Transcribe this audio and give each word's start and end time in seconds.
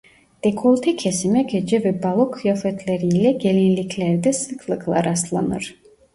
Dekolte 0.43 0.95
kesime 0.95 1.43
gece 1.43 1.83
ve 1.83 2.03
balo 2.03 2.31
kıyafetleri 2.31 3.05
ile 3.07 3.31
gelinliklerde 3.31 4.33
sıklıkla 4.33 5.03
rastlanır. 5.03 5.75